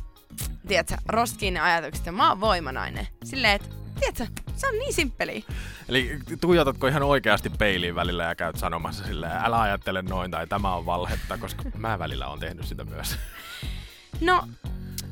tiedätkö, 0.69 0.97
roskiin 1.09 1.61
ajatukset, 1.61 2.07
ja 2.07 2.13
mä 2.13 2.29
oon 2.29 2.41
voimanainen. 2.41 3.09
Silleen, 3.25 3.55
että 3.55 3.69
tiedätkö, 4.01 4.43
se 4.57 4.69
on 4.69 4.79
niin 4.79 4.95
simppeli. 4.95 5.45
Eli 5.89 6.19
tuijotatko 6.41 6.87
ihan 6.87 7.03
oikeasti 7.03 7.51
peiliin 7.51 7.95
välillä 7.95 8.25
ja 8.25 8.35
käyt 8.35 8.57
sanomassa 8.57 9.05
silleen, 9.05 9.33
älä 9.33 9.61
ajattele 9.61 10.03
noin 10.03 10.31
tai 10.31 10.47
tämä 10.47 10.75
on 10.75 10.87
valhetta, 10.87 11.39
koska 11.39 11.63
mä 11.77 11.99
välillä 11.99 12.27
on 12.27 12.39
tehnyt 12.39 12.67
sitä 12.67 12.85
myös. 12.85 13.17
No, 14.21 14.49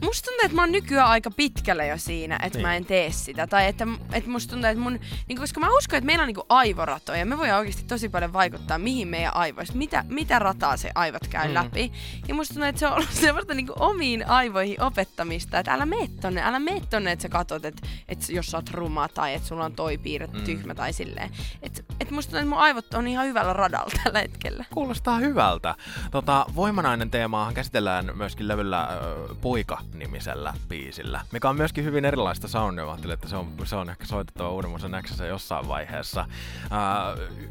musta 0.05 0.25
tuntuu, 0.25 0.45
että 0.45 0.55
mä 0.55 0.63
oon 0.63 0.73
nykyään 0.73 1.09
aika 1.09 1.31
pitkällä 1.31 1.85
jo 1.85 1.99
siinä, 1.99 2.39
että 2.43 2.59
niin. 2.59 2.67
mä 2.67 2.77
en 2.77 2.85
tee 2.85 3.13
sitä. 3.13 3.47
Tai 3.47 3.67
että, 3.67 3.87
että 4.13 4.31
musta 4.31 4.51
tuntuu, 4.51 4.71
että 4.71 4.83
mun, 4.83 5.01
niin 5.29 5.39
koska 5.39 5.61
mä 5.61 5.77
uskon, 5.79 5.97
että 5.97 6.07
meillä 6.07 6.23
on 6.23 6.29
niin 6.29 6.47
aivoratoja, 6.49 7.19
ja 7.19 7.27
me 7.27 7.39
voidaan 7.39 7.59
oikeasti 7.59 7.85
tosi 7.85 8.09
paljon 8.09 8.33
vaikuttaa, 8.33 8.79
mihin 8.79 9.09
meidän 9.09 9.37
aivoissa, 9.37 9.75
mitä, 9.75 10.05
mitä 10.09 10.39
rataa 10.39 10.77
se 10.77 10.91
aivot 10.95 11.29
käy 11.29 11.49
mm. 11.49 11.55
läpi. 11.55 11.93
Ja 12.29 12.35
musta 12.35 12.55
tuntuu, 12.55 12.69
että 12.69 12.79
se 12.79 12.87
on 12.87 12.93
ollut 12.93 13.11
semmoista 13.25 13.55
niin 13.55 13.69
omiin 13.79 14.29
aivoihin 14.29 14.83
opettamista, 14.83 15.59
että 15.59 15.75
älä 15.75 15.87
mene 15.87 16.11
tonne, 16.21 16.43
älä 16.43 16.59
mene 16.59 16.81
tonne, 16.91 17.13
että 17.13 17.23
sä 17.23 17.29
katot, 17.29 17.65
että, 17.65 17.89
että 18.09 18.33
jos 18.33 18.47
sä 18.47 18.57
oot 18.57 18.71
ruma 18.71 19.09
tai 19.09 19.35
että 19.35 19.49
sulla 19.49 19.65
on 19.65 19.73
toi 19.73 19.99
piirre 19.99 20.27
mm. 20.27 20.43
tyhmä 20.43 20.75
tai 20.75 20.93
silleen. 20.93 21.31
Että 21.63 21.83
et 22.01 22.11
musta 22.11 22.31
tuntuu, 22.31 22.39
että 22.39 22.51
mun 22.51 22.65
aivot 22.65 22.95
on 22.95 23.09
ihan 23.09 23.27
hyvällä 23.27 23.53
radalla 23.53 23.91
tällä 24.05 24.19
hetkellä. 24.19 24.65
Kuulostaa 24.75 25.19
hyvältä. 25.19 25.75
Tota, 26.11 26.47
voimanainen 26.55 27.11
teemaahan 27.11 27.55
käsitellään 27.55 28.11
myöskin 28.15 28.49
levyllä 28.49 28.94
äh, 28.95 29.37
Poika 29.41 29.79
nimisellä 29.95 30.55
biisillä, 30.69 31.21
mikä 31.33 31.49
on 31.49 31.57
myöskin 31.57 31.85
hyvin 31.85 32.05
erilaista 32.05 32.49
soundia. 32.49 32.85
Mä 32.85 32.91
ajattelin, 32.91 33.15
että 33.15 33.29
se 33.29 33.37
on, 33.37 33.53
se 33.65 33.77
on 33.77 33.91
ehkä 33.91 34.07
soitettava 34.07 34.51
uudemmassa 34.51 34.89
näksessä 34.89 35.27
jossain 35.27 35.69
vaiheessa. 35.69 36.27
Uh, 36.65 37.45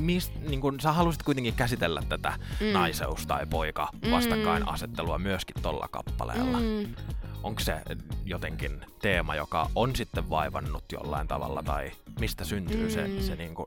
mist, 0.00 0.32
niin 0.48 0.60
kun, 0.60 0.80
sä 0.80 0.92
halusit 0.92 1.22
kuitenkin 1.22 1.54
käsitellä 1.54 2.02
tätä 2.08 2.32
mm. 2.60 2.66
naiseus- 2.66 3.26
tai 3.26 3.46
poika 3.46 3.88
vastakkainasettelua 4.10 5.18
mm. 5.18 5.22
myöskin 5.22 5.62
tolla 5.62 5.88
kappaleella. 5.90 6.58
Mm. 6.58 6.94
Onko 7.42 7.60
se 7.60 7.82
jotenkin 8.24 8.86
teema, 9.02 9.34
joka 9.34 9.70
on 9.74 9.96
sitten 9.96 10.30
vaivannut 10.30 10.84
jollain 10.92 11.28
tavalla, 11.28 11.62
tai 11.62 11.92
mistä 12.20 12.44
syntyy 12.44 12.84
mm. 12.84 12.90
se, 12.90 13.22
se 13.22 13.36
niin 13.36 13.54
kun, 13.54 13.66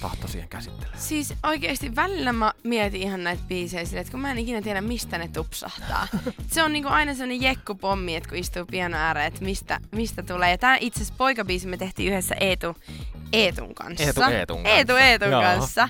tahto 0.00 0.28
siihen 0.28 0.48
käsittelee? 0.48 0.96
Siis 0.96 1.34
oikeesti 1.42 1.96
välillä 1.96 2.32
mä 2.32 2.52
mietin 2.62 3.02
ihan 3.02 3.24
näitä 3.24 3.42
biisejä 3.48 3.84
silleen, 3.84 4.00
että 4.00 4.10
kun 4.10 4.20
mä 4.20 4.30
en 4.30 4.38
ikinä 4.38 4.62
tiedä 4.62 4.80
mistä 4.80 5.18
ne 5.18 5.28
tupsahtaa. 5.28 6.08
Se 6.52 6.62
on 6.62 6.72
niinku 6.72 6.88
aina 6.88 7.12
sellainen 7.12 7.42
jekkupommi, 7.42 8.16
että 8.16 8.28
kun 8.28 8.38
istuu 8.38 8.64
piano 8.66 8.96
ääreen, 8.96 9.26
että 9.26 9.44
mistä, 9.44 9.80
mistä 9.90 10.22
tulee. 10.22 10.50
Ja 10.50 10.58
tää 10.58 10.76
itse 10.80 10.98
asiassa 10.98 11.14
poikabiisi 11.18 11.66
me 11.66 11.76
tehtiin 11.76 12.12
yhdessä 12.12 12.34
Eetu, 12.40 12.76
Eetun 13.32 13.74
kanssa. 13.74 14.04
Eetu 14.04 14.22
Eetun 14.22 14.56
kanssa. 14.56 14.76
Eetu 14.76 14.96
Eetun 14.96 15.30
Joo. 15.30 15.42
kanssa. 15.42 15.88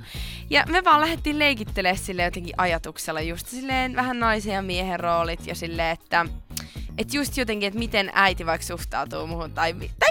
Ja 0.51 0.65
me 0.69 0.85
vaan 0.85 1.01
lähdettiin 1.01 1.39
leikittelemään 1.39 1.99
sille 1.99 2.23
jotenkin 2.23 2.55
ajatuksella 2.59 3.21
just 3.21 3.47
silleen 3.47 3.97
vähän 3.97 4.21
naisen 4.21 4.55
ja 4.55 4.63
miehen 4.63 5.01
roolit 5.01 5.47
ja 5.47 5.55
silleen, 5.55 5.91
että 5.91 6.27
et 6.99 7.15
just 7.15 7.37
jotenkin, 7.37 7.67
että 7.67 7.79
miten 7.79 8.11
äiti 8.15 8.47
vaikka 8.47 8.67
suhtautuu 8.67 9.27
muhun 9.27 9.53
tai, 9.53 9.75
tai, 9.99 10.11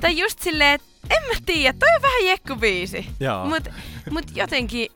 tai 0.00 0.18
just 0.18 0.38
silleen, 0.38 0.74
että 0.74 0.86
en 1.10 1.22
mä 1.22 1.34
tiedä, 1.46 1.78
toi 1.78 1.88
on 1.96 2.02
vähän 2.02 2.26
jekkubiisi. 2.26 3.06
Joo. 3.20 3.46
Mut, 3.46 3.68
mut 4.10 4.36
jotenkin 4.36 4.88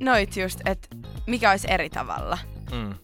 noit 0.00 0.36
just, 0.36 0.60
että 0.66 0.88
mikä 1.26 1.50
olisi 1.50 1.66
eri 1.70 1.90
tavalla. 1.90 2.38
Mm. 2.72 2.94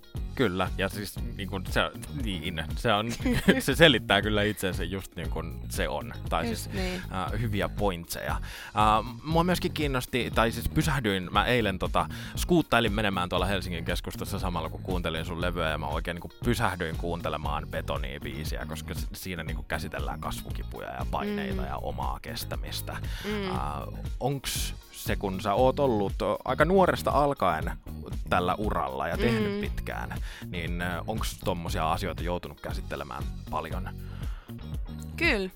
Kyllä, 0.40 0.70
ja 0.78 0.88
siis 0.88 1.14
niin 1.36 1.48
kuin 1.48 1.64
se, 1.70 1.90
niin, 2.24 2.64
se, 2.76 2.92
on, 2.92 3.12
se 3.58 3.74
selittää 3.74 4.22
kyllä 4.22 4.42
itsensä 4.42 4.84
just 4.84 5.16
niin 5.16 5.30
kuin 5.30 5.60
se 5.68 5.88
on. 5.88 6.12
Tai 6.28 6.48
Just 6.50 6.62
siis 6.62 6.74
niin. 6.74 7.02
äh, 7.12 7.40
hyviä 7.40 7.68
pointseja. 7.68 8.32
Äh, 8.32 8.40
mua 9.22 9.44
myöskin 9.44 9.72
kiinnosti, 9.72 10.30
tai 10.34 10.52
siis 10.52 10.68
pysähdyin, 10.68 11.28
mä 11.32 11.44
eilen 11.44 11.78
tota, 11.78 12.06
skuuttailin 12.36 12.92
menemään 12.92 13.28
tuolla 13.28 13.46
Helsingin 13.46 13.84
keskustassa 13.84 14.38
samalla 14.38 14.68
kun 14.68 14.82
kuuntelin 14.82 15.24
sun 15.24 15.40
levyä, 15.40 15.68
ja 15.70 15.78
mä 15.78 15.86
oikein 15.86 16.14
niin 16.14 16.22
kuin 16.22 16.32
pysähdyin 16.44 16.96
kuuntelemaan 16.96 17.66
betonia 17.70 18.20
biisiä, 18.20 18.66
koska 18.66 18.94
siinä 19.12 19.42
niin 19.44 19.56
kuin 19.56 19.66
käsitellään 19.68 20.20
kasvukipuja 20.20 20.88
ja 20.88 21.06
paineita 21.10 21.62
Mm. 21.62 21.68
ja 21.68 21.76
omaa 21.76 22.18
kestämistä. 22.22 22.96
Mm. 23.24 23.50
Äh, 23.50 23.56
onks 24.20 24.74
se, 25.04 25.16
kun 25.16 25.40
sä 25.40 25.54
oot 25.54 25.80
ollut 25.80 26.12
aika 26.44 26.64
nuoresta 26.64 27.10
alkaen 27.10 27.72
tällä 28.30 28.54
uralla 28.54 29.08
ja 29.08 29.16
tehnyt 29.16 29.54
Mm. 29.54 29.60
pitkään, 29.60 30.14
niin 30.46 30.82
onko 31.06 31.24
tommosia 31.44 31.92
asioita 31.92 32.22
joutunut 32.22 32.60
käsittelemään 32.60 33.22
paljon? 33.50 33.88
Kyllä, 35.16 35.50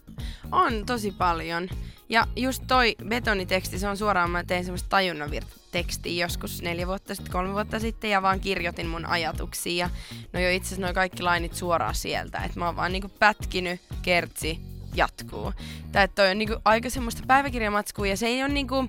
on 0.53 0.87
tosi 0.87 1.13
paljon. 1.13 1.69
Ja 2.09 2.27
just 2.37 2.63
toi 2.67 2.95
betoniteksti, 3.09 3.79
se 3.79 3.89
on 3.89 3.97
suoraan, 3.97 4.31
mä 4.31 4.45
tein 4.45 4.65
semmoista 4.65 4.89
tajunnanvirtatekstiä 4.89 6.25
joskus 6.25 6.63
neljä 6.63 6.87
vuotta 6.87 7.15
sitten, 7.15 7.33
kolme 7.33 7.53
vuotta 7.53 7.81
sitten 7.81 8.11
ja 8.11 8.23
vaan 8.23 8.41
kirjoitin 8.41 8.87
mun 8.87 9.07
ajatuksia. 9.07 9.87
Ja 9.87 9.91
no 10.33 10.41
jo 10.41 10.51
itse 10.51 10.67
asiassa 10.67 10.83
noi 10.83 10.95
kaikki 10.95 11.23
lainit 11.23 11.55
suoraan 11.55 11.95
sieltä, 11.95 12.39
että 12.39 12.59
mä 12.59 12.67
oon 12.67 12.77
vaan 12.77 12.93
niinku 12.93 13.11
pätkinyt, 13.19 13.81
kertsi, 14.03 14.61
jatkuu. 14.95 15.53
Tai 15.93 16.05
että 16.05 16.15
toi 16.23 16.31
on 16.31 16.39
niinku 16.39 16.57
aika 16.65 16.91
semmoista 16.91 17.23
päiväkirjamatskua 17.27 18.07
ja 18.07 18.17
se 18.17 18.27
ei 18.27 18.43
ole 18.43 18.53
niinku, 18.53 18.89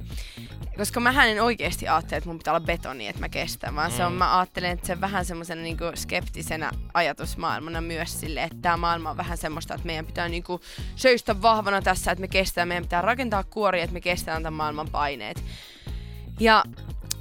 koska 0.78 1.00
mä 1.00 1.26
en 1.26 1.44
oikeasti 1.44 1.88
ajattele, 1.88 2.18
että 2.18 2.30
mun 2.30 2.38
pitää 2.38 2.54
olla 2.54 2.66
betoni, 2.66 3.08
että 3.08 3.22
mä 3.22 3.30
kestän, 3.30 3.76
vaan 3.76 3.92
se 3.92 4.06
on, 4.06 4.12
Mm. 4.12 4.18
mä 4.18 4.38
ajattelen, 4.40 4.72
että 4.72 4.88
se 4.88 5.02
vähän 5.02 5.26
semmoisena 5.26 5.62
niinku 5.62 5.84
skeptisenä 5.96 6.72
ajatusmaailmana 6.94 7.82
myös 7.82 8.20
sille, 8.20 8.44
että 8.44 8.58
tämä 8.62 8.78
maailma 8.78 9.10
on 9.10 9.18
vähän 9.18 9.38
semmoista, 9.38 9.74
että 9.74 9.88
meidän 9.88 10.06
pitää 10.06 10.30
niinku 10.30 10.62
seistä 10.96 11.42
vahvana 11.42 11.82
tässä, 11.82 12.12
että 12.12 12.22
me 12.22 12.28
kestää, 12.28 12.66
meidän 12.66 12.84
pitää 12.84 13.02
rakentaa 13.02 13.44
kuoria, 13.44 13.84
että 13.84 13.94
me 13.94 14.02
kestään 14.02 14.44
tämän 14.44 14.58
maailman 14.58 14.90
paineet. 14.92 15.44
Ja 16.40 16.64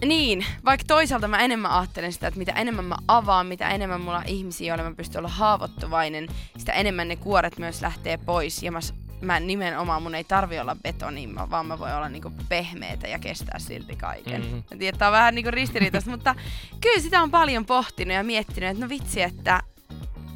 niin, 0.04 0.46
vaikka 0.64 0.84
toisaalta 0.88 1.28
mä 1.28 1.38
enemmän 1.38 1.70
ajattelen 1.70 2.12
sitä, 2.12 2.26
että 2.26 2.38
mitä 2.38 2.52
enemmän 2.52 2.84
mä 2.84 2.96
avaan, 3.08 3.46
mitä 3.46 3.68
enemmän 3.68 4.00
mulla 4.00 4.18
on 4.18 4.26
ihmisiä, 4.26 4.68
joille 4.68 4.84
mä 4.90 4.94
pystyn 4.96 5.18
olla 5.18 5.28
haavoittuvainen, 5.28 6.28
sitä 6.56 6.72
enemmän 6.72 7.08
ne 7.08 7.16
kuoret 7.16 7.58
myös 7.58 7.82
lähtee 7.82 8.16
pois. 8.16 8.62
Ja 8.62 8.72
mä, 8.72 8.80
mä 9.20 9.40
nimenomaan, 9.40 10.02
mun 10.02 10.14
ei 10.14 10.24
tarvi 10.24 10.58
olla 10.58 10.76
betoni, 10.82 11.26
mä- 11.26 11.50
vaan 11.50 11.66
mä 11.66 11.78
voin 11.78 11.94
olla 11.94 12.08
niinku 12.08 12.32
pehmeitä 12.48 13.08
ja 13.08 13.18
kestää 13.18 13.58
silti 13.58 13.96
kaiken. 13.96 14.40
Mhm. 14.40 14.50
Mm-hmm. 14.50 14.62
Mä 14.70 14.78
tiedän, 14.78 14.94
että 14.94 15.06
on 15.06 15.12
vähän 15.12 15.34
niinku 15.34 15.50
ristiriitaista, 15.50 16.10
mutta 16.10 16.34
kyllä 16.80 17.00
sitä 17.00 17.22
on 17.22 17.30
paljon 17.30 17.66
pohtinut 17.66 18.14
ja 18.14 18.24
miettinyt, 18.24 18.70
että 18.70 18.84
no 18.84 18.88
vitsi, 18.88 19.22
että 19.22 19.60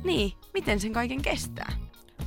niin, 0.04 0.32
miten 0.54 0.80
sen 0.80 0.92
kaiken 0.92 1.22
kestää. 1.22 1.72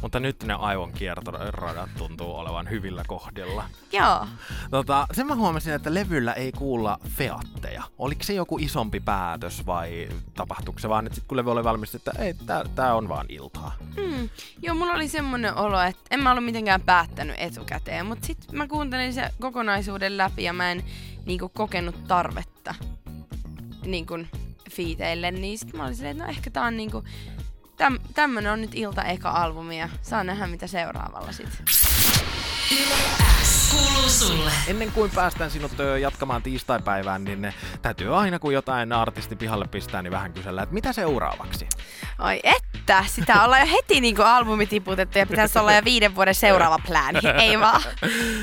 Mutta 0.01 0.19
nyt 0.19 0.43
ne 0.43 0.53
aivon 0.53 0.91
kiertoradat 0.91 1.89
tuntuu 1.97 2.35
olevan 2.35 2.69
hyvillä 2.69 3.03
kohdilla. 3.07 3.63
Joo. 3.91 4.27
Tota, 4.71 5.07
sen 5.11 5.27
mä 5.27 5.35
huomasin, 5.35 5.73
että 5.73 5.93
levyllä 5.93 6.33
ei 6.33 6.51
kuulla 6.51 6.99
featteja. 7.07 7.83
Oliko 7.97 8.23
se 8.23 8.33
joku 8.33 8.57
isompi 8.57 8.99
päätös 8.99 9.65
vai 9.65 10.09
tapahtuiko 10.33 10.79
se 10.79 10.89
vaan, 10.89 11.05
että 11.05 11.15
sit 11.15 11.27
kun 11.27 11.37
levy 11.37 11.51
oli 11.51 11.63
valmis, 11.63 11.95
että 11.95 12.11
ei, 12.19 12.33
tää, 12.33 12.63
tää 12.75 12.95
on 12.95 13.09
vaan 13.09 13.25
iltaa? 13.29 13.75
Mm. 13.97 14.29
Joo, 14.61 14.75
mulla 14.75 14.93
oli 14.93 15.07
semmonen 15.07 15.55
olo, 15.55 15.81
että 15.81 16.03
en 16.11 16.19
mä 16.19 16.31
ollut 16.31 16.45
mitenkään 16.45 16.81
päättänyt 16.81 17.35
etukäteen, 17.39 18.05
mutta 18.05 18.27
sit 18.27 18.51
mä 18.51 18.67
kuuntelin 18.67 19.13
se 19.13 19.29
kokonaisuuden 19.39 20.17
läpi 20.17 20.43
ja 20.43 20.53
mä 20.53 20.71
en 20.71 20.83
niinku 21.25 21.49
kokenut 21.49 22.07
tarvetta 22.07 22.75
niinku 23.85 24.19
fiiteille, 24.71 25.31
niin 25.31 25.59
sit 25.59 25.73
mä 25.73 25.83
olin 25.83 25.95
silleen, 25.95 26.11
että 26.11 26.23
no 26.23 26.29
ehkä 26.29 26.51
tää 26.51 26.63
on 26.63 26.77
niinku, 26.77 27.03
täm, 27.81 27.99
tämmönen 28.13 28.51
on 28.51 28.61
nyt 28.61 28.71
ilta 28.73 29.03
eka 29.03 29.29
albumi 29.29 29.79
ja 29.79 29.89
saa 30.01 30.23
nähdä 30.23 30.47
mitä 30.47 30.67
seuraavalla 30.67 31.31
sit. 31.31 31.63
Kuuluu 33.71 34.09
sulle. 34.09 34.51
Ennen 34.67 34.91
kuin 34.91 35.11
päästään 35.11 35.51
sinut 35.51 35.71
jatkamaan 36.01 36.43
tiistaipäivään, 36.43 37.23
niin 37.23 37.41
ne 37.41 37.53
täytyy 37.81 38.17
aina 38.17 38.39
kun 38.39 38.53
jotain 38.53 38.91
artisti 38.93 39.35
pihalle 39.35 39.67
pistää, 39.67 40.01
niin 40.01 40.11
vähän 40.11 40.33
kysellä, 40.33 40.63
että 40.63 40.73
mitä 40.73 40.93
seuraavaksi? 40.93 41.67
Oi 42.19 42.39
että, 42.43 43.03
sitä 43.07 43.43
ollaan 43.43 43.61
jo 43.61 43.67
heti 43.71 44.01
niinku 44.01 44.21
albumi 44.21 44.65
tiputettu 44.65 45.17
ja 45.19 45.25
pitäisi 45.25 45.59
olla 45.59 45.73
jo 45.73 45.81
viiden 45.83 46.15
vuoden 46.15 46.35
seuraava 46.35 46.79
plääni, 46.87 47.19
ei 47.39 47.59
vaan. 47.59 47.81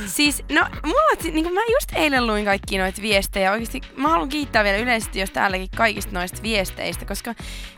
Siis, 0.06 0.44
no 0.52 0.66
mulla, 0.84 1.22
si- 1.22 1.30
niinku 1.30 1.50
mä 1.54 1.60
just 1.60 1.92
eilen 1.94 2.26
luin 2.26 2.44
kaikki 2.44 2.78
noita 2.78 3.02
viestejä. 3.02 3.52
Oikeasti 3.52 3.80
mä 3.96 4.08
haluan 4.08 4.28
kiittää 4.28 4.64
vielä 4.64 4.78
yleisesti 4.78 5.20
jos 5.20 5.30
täälläkin 5.30 5.68
kaikista 5.76 6.12
noista 6.12 6.42
viesteistä, 6.42 7.04
koska 7.04 7.34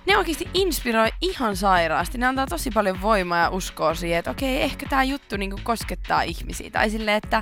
ne 0.07 0.17
oikeasti 0.17 0.49
inspiroi 0.55 1.09
ihan 1.21 1.57
sairaasti. 1.57 2.19
Ne 2.19 2.27
antaa 2.27 2.47
tosi 2.47 2.71
paljon 2.71 3.03
voimaa 3.03 3.39
ja 3.39 3.51
uskoa 3.51 3.95
siihen, 3.95 4.19
että 4.19 4.31
okei, 4.31 4.63
ehkä 4.63 4.87
tämä 4.89 5.05
juttu 5.05 5.37
niinku 5.37 5.61
koskettaa 5.63 6.23
ihmisiä. 6.23 6.71
Tai 6.71 6.91
silleen, 6.91 7.17
että 7.17 7.40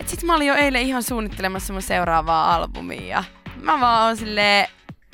et 0.00 0.08
sit 0.08 0.22
mä 0.22 0.34
olin 0.34 0.46
jo 0.46 0.54
eilen 0.54 0.82
ihan 0.82 1.02
suunnittelemassa 1.02 1.72
mun 1.72 1.82
seuraavaa 1.82 2.54
albumia 2.54 3.06
ja 3.06 3.24
mä 3.60 3.80
vaan 3.80 4.06
oon 4.06 4.16
silleen, 4.16 4.68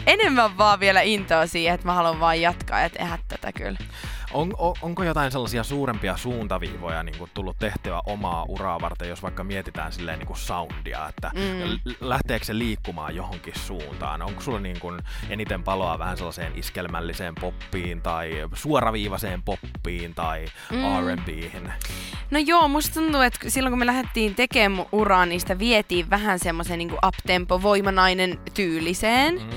enemmän 0.06 0.58
vaan 0.58 0.80
vielä 0.80 1.00
intoa 1.00 1.46
siihen, 1.46 1.74
että 1.74 1.86
mä 1.86 1.94
haluan 1.94 2.20
vaan 2.20 2.40
jatkaa 2.40 2.80
ja 2.80 2.90
tehdä 2.90 3.18
tätä 3.28 3.52
kyllä. 3.52 3.78
On, 4.32 4.54
on, 4.58 4.74
onko 4.82 5.04
jotain 5.04 5.32
sellaisia 5.32 5.64
suurempia 5.64 6.16
suuntaviivoja 6.16 7.02
niin 7.02 7.18
kuin 7.18 7.30
tullut 7.34 7.56
tehtyä 7.58 8.00
omaa 8.06 8.44
uraa 8.48 8.80
varten, 8.80 9.08
jos 9.08 9.22
vaikka 9.22 9.44
mietitään 9.44 9.92
silleen 9.92 10.18
niin 10.18 10.26
kuin 10.26 10.36
soundia, 10.36 11.08
että 11.08 11.30
Mm. 11.34 11.94
lähteekö 12.00 12.44
se 12.44 12.58
liikkumaan 12.58 13.16
johonkin 13.16 13.54
suuntaan? 13.58 14.22
Onko 14.22 14.40
sulla 14.40 14.60
niin 14.60 14.80
kuin 14.80 15.00
eniten 15.30 15.62
paloa 15.62 15.98
vähän 15.98 16.16
sellaiseen 16.16 16.52
iskelmälliseen 16.58 17.34
poppiin 17.34 18.02
tai 18.02 18.48
suoraviivaiseen 18.54 19.42
poppiin 19.42 20.14
tai 20.14 20.44
Mm. 20.70 20.78
R&Bhin? 21.06 21.72
No 22.30 22.38
joo, 22.38 22.68
musta 22.68 23.00
tuntuu, 23.00 23.20
että 23.20 23.50
silloin 23.50 23.72
kun 23.72 23.78
me 23.78 23.86
lähdettiin 23.86 24.34
tekemään 24.34 24.86
uraa, 24.92 25.26
niin 25.26 25.40
sitä 25.40 25.58
vietiin 25.58 26.10
vähän 26.10 26.38
semmoisen 26.38 26.78
niin 26.78 26.92
uptempo, 27.06 27.62
voimanainen 27.62 28.38
tyyliseen. 28.54 29.34
Mm. 29.34 29.48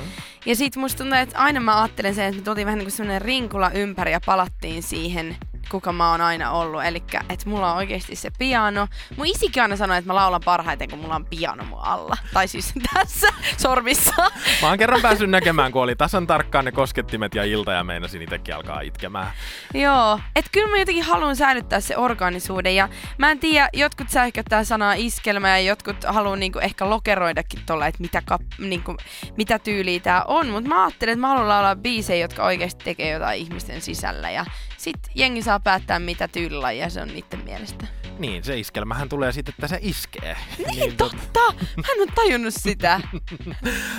Ja 0.46 0.56
sit 0.56 0.76
musta 0.76 0.98
tuntuu, 0.98 1.18
että 1.20 1.38
aina 1.40 1.60
mä 1.60 1.82
ajattelen 1.82 2.16
sen, 2.16 2.26
että 2.26 2.38
me 2.40 2.44
tuotiin 2.44 2.66
vähän 2.66 2.78
niin 2.78 2.86
kuin 2.86 2.92
semmoinen 2.92 3.22
rinkula 3.22 3.70
ympäri 3.72 4.12
ja 4.12 4.20
palattiin 4.26 4.63
siihen, 4.82 5.36
kuka 5.74 5.94
mä 5.94 6.12
oon 6.12 6.22
aina 6.22 6.52
ollut. 6.52 6.84
Eli 6.84 7.04
että 7.30 7.50
mulla 7.50 7.72
on 7.72 7.78
oikeasti 7.78 8.16
se 8.16 8.30
piano. 8.40 8.88
Mun 9.18 9.26
isikin 9.26 9.64
aina 9.64 9.76
sanoi, 9.76 9.98
että 9.98 10.08
mä 10.08 10.16
laulan 10.16 10.42
parhaiten, 10.46 10.90
kun 10.90 11.00
mulla 11.00 11.16
on 11.16 11.26
piano 11.26 11.64
mun 11.64 11.80
alla. 11.82 12.18
Tai 12.34 12.48
siis 12.48 12.74
tässä 12.94 13.28
sormissa. 13.58 14.14
Mä 14.62 14.68
oon 14.68 14.78
kerran 14.78 15.02
päässyt 15.02 15.30
näkemään, 15.30 15.72
kun 15.72 15.82
oli 15.82 15.96
tasan 15.96 16.28
tarkkaan 16.28 16.66
ne 16.66 16.72
koskettimet 16.72 17.36
ja 17.36 17.44
ilta 17.44 17.72
ja 17.72 17.84
meinasin 17.84 18.22
itsekin 18.22 18.56
alkaa 18.56 18.82
itkemään. 18.82 19.32
Joo, 19.74 20.20
et 20.36 20.46
kyllä 20.52 20.68
mä 20.68 20.78
jotenkin 20.78 21.04
haluan 21.04 21.36
säilyttää 21.36 21.80
se 21.80 21.98
organisuuden 21.98 22.76
ja 22.76 22.90
mä 23.18 23.32
en 23.32 23.40
tiedä, 23.40 23.70
jotkut 23.74 24.10
sähköttää 24.10 24.64
sanaa 24.64 24.94
iskelmä 24.94 25.50
ja 25.50 25.60
jotkut 25.60 26.04
haluaa 26.04 26.36
niinku 26.36 26.60
ehkä 26.60 26.90
lokeroidakin 26.90 27.60
tuolla, 27.66 27.88
että 27.88 28.02
mitä, 28.02 28.22
kap, 28.26 28.42
niinku, 28.58 28.98
mitä 29.38 29.60
tyyliä 29.60 30.00
tää 30.00 30.24
on, 30.24 30.48
mutta 30.48 30.70
mä 30.70 30.86
ajattelen, 30.86 31.14
että 31.14 31.22
mä 31.22 31.28
haluan 31.28 31.50
laulaa 31.50 31.76
biisejä, 31.76 32.26
jotka 32.26 32.46
oikeasti 32.46 32.84
tekee 32.86 33.12
jotain 33.12 33.40
ihmisten 33.40 33.82
sisällä 33.82 34.32
ja 34.32 34.46
sit 34.84 35.00
jengi 35.16 35.42
saa 35.42 35.60
päättää 35.64 36.00
mitä 36.00 36.28
tyylilajia 36.28 36.90
se 36.90 37.02
on 37.02 37.08
niiden 37.08 37.44
mielestä. 37.44 37.88
Niin, 38.20 38.44
se 38.44 38.60
iskelmähän 38.60 39.10
tulee 39.10 39.32
sitten, 39.32 39.54
että 39.58 39.68
se 39.68 39.80
iskee. 39.82 40.38
Niin, 40.72 40.98
totta! 40.98 41.40
Mä 41.78 41.84
en 41.94 42.00
oo 42.00 42.06
tajunnut 42.16 42.54
sitä. 42.58 43.02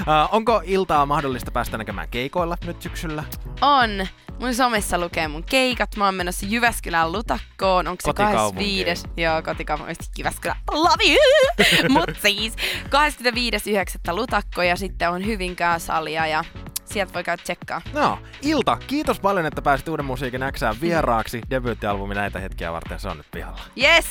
Uh, 0.01 0.35
onko 0.35 0.63
iltaa 0.65 1.07
mahdollista 1.07 1.51
päästä 1.51 1.79
näkemään 1.79 2.09
keikoilla 2.09 2.57
nyt 2.67 2.83
syksyllä? 2.83 3.25
On. 3.61 4.07
Mun 4.41 4.55
somessa 4.55 4.99
lukee 4.99 5.29
mun 5.29 5.45
keikat. 5.45 5.97
Mä 5.97 6.05
oon 6.05 6.15
menossa 6.15 6.47
Jyväskylän 6.47 7.13
Lutakkoon. 7.13 7.89
Onko 7.89 8.01
se 8.01 8.09
Kotikaupunki. 8.09 8.85
25. 8.85 9.09
Joo, 9.17 9.43
kotikaupunki 9.43 9.95
Jyväskylä. 10.19 10.57
Love 10.73 11.05
you! 11.05 11.89
Mut 11.99 12.11
siis 12.23 12.57
25.9. 14.09 14.15
Lutakko 14.15 14.63
ja 14.63 14.77
sitten 14.77 15.11
on 15.11 15.27
Hyvinkää 15.27 15.79
salia 15.79 16.27
ja 16.27 16.45
sieltä 16.85 17.15
voi 17.15 17.25
käydä 17.25 17.43
tsekkaa. 17.43 17.83
No, 17.93 18.19
Ilta, 18.43 18.77
kiitos 18.87 19.21
paljon, 19.21 19.47
että 19.47 19.63
pääsit 19.63 19.89
Uuden 19.89 20.05
musiikin 20.07 20.41
Xään 20.53 20.77
vieraaksi. 20.81 21.41
Debyyttialbumi 21.51 22.15
näitä 22.15 22.41
hetkiä 22.41 22.73
varten, 22.73 23.01
se 23.01 23.09
on 23.09 23.17
nyt 23.17 23.27
pihalla. 23.31 23.61
Yes! 23.83 24.05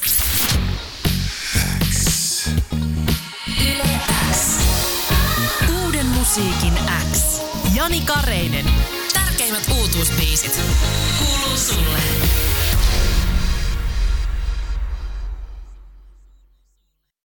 Uuden 5.83 6.05
musiikin 6.05 6.73
X. 7.13 7.41
Jani 7.75 8.01
Kareinen. 8.01 8.65
Tärkeimmät 9.13 9.63
uutuusbiisit. 9.79 10.61
Kuuluu 11.19 11.57
sulle. 11.57 11.99